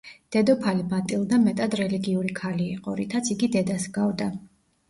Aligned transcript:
დედოფალი 0.35 0.85
მატილდა 0.93 1.39
მეტად 1.43 1.77
რელიგიური 1.81 2.33
ქალი 2.41 2.67
იყო, 2.79 2.97
რითაც 3.03 3.33
იგი 3.37 3.51
დედას 3.59 3.87
ჰგავდა. 3.93 4.33